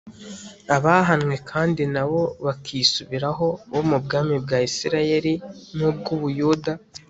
[0.75, 5.33] abahanwe kandi nabo bakisubiraho bo mu bwami bwa Isirayeli
[5.75, 6.73] nubwUbuyuda